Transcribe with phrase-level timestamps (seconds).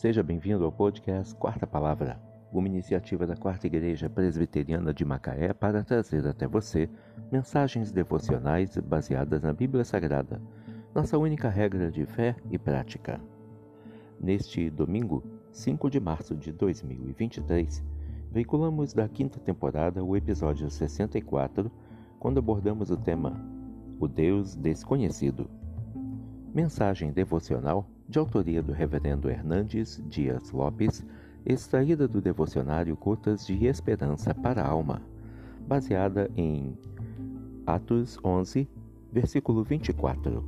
[0.00, 2.18] Seja bem-vindo ao podcast Quarta Palavra,
[2.50, 6.88] uma iniciativa da Quarta Igreja Presbiteriana de Macaé para trazer até você
[7.30, 10.40] mensagens devocionais baseadas na Bíblia Sagrada,
[10.94, 13.20] nossa única regra de fé e prática.
[14.18, 15.22] Neste domingo,
[15.52, 17.84] 5 de março de 2023,
[18.32, 21.70] veiculamos da quinta temporada o episódio 64,
[22.18, 23.38] quando abordamos o tema
[23.98, 25.50] O Deus Desconhecido.
[26.54, 31.06] Mensagem devocional de autoria do Reverendo Hernandes Dias Lopes,
[31.46, 35.00] extraída do devocionário Gotas de Esperança para a Alma,
[35.66, 36.76] baseada em
[37.64, 38.68] Atos 11,
[39.12, 40.44] versículo 24.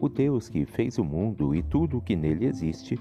[0.00, 2.96] O Deus que fez o mundo e tudo o que nele existe,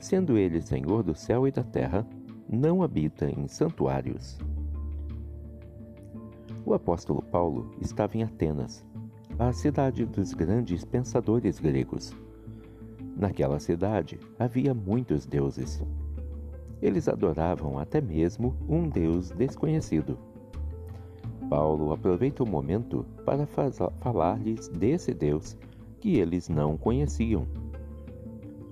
[0.00, 2.04] sendo ele Senhor do céu e da terra,
[2.48, 4.36] não habita em santuários.
[6.64, 8.84] O apóstolo Paulo estava em Atenas
[9.38, 12.16] a cidade dos grandes pensadores gregos.
[13.14, 15.84] Naquela cidade havia muitos deuses.
[16.80, 20.18] Eles adoravam até mesmo um deus desconhecido.
[21.50, 25.54] Paulo aproveita o momento para falar-lhes desse Deus
[26.00, 27.46] que eles não conheciam,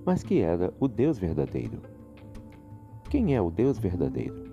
[0.03, 1.79] mas que era o Deus verdadeiro.
[3.07, 4.45] Quem é o Deus verdadeiro?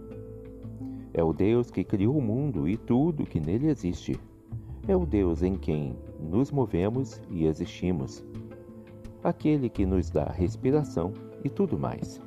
[1.14, 4.20] É o Deus que criou o mundo e tudo que nele existe
[4.88, 8.24] é o Deus em quem nos movemos e existimos,
[9.22, 11.12] aquele que nos dá respiração
[11.44, 12.20] e tudo mais.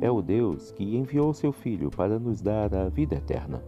[0.00, 3.62] É o Deus que enviou seu Filho para nos dar a vida eterna.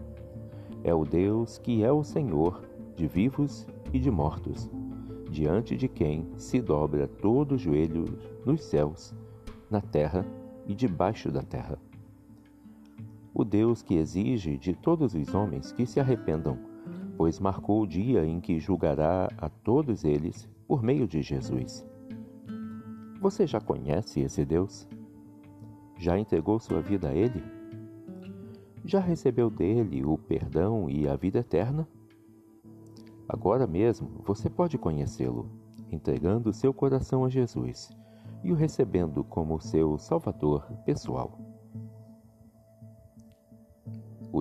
[0.83, 2.63] É o Deus que é o Senhor
[2.97, 4.69] de vivos e de mortos,
[5.31, 8.05] diante de quem se dobra todo o joelho
[8.45, 9.15] nos céus,
[9.71, 10.27] na terra
[10.67, 11.79] e debaixo da terra.
[13.33, 16.70] O Deus que exige de todos os homens que se arrependam
[17.21, 21.87] pois marcou o dia em que julgará a todos eles por meio de Jesus.
[23.21, 24.89] Você já conhece esse Deus?
[25.99, 27.45] Já entregou sua vida a Ele?
[28.87, 31.87] Já recebeu dele o perdão e a vida eterna?
[33.29, 35.51] Agora mesmo você pode conhecê-lo,
[35.93, 37.91] entregando seu coração a Jesus
[38.43, 41.50] e o recebendo como seu Salvador pessoal.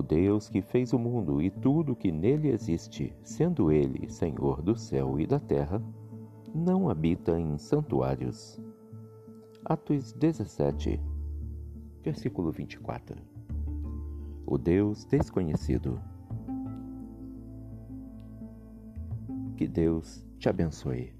[0.00, 4.74] O Deus que fez o mundo e tudo que nele existe, sendo Ele Senhor do
[4.74, 5.78] céu e da terra,
[6.54, 8.58] não habita em santuários.
[9.62, 10.98] Atos 17,
[12.02, 13.14] versículo 24.
[14.46, 16.00] O Deus desconhecido.
[19.54, 21.19] Que Deus te abençoe.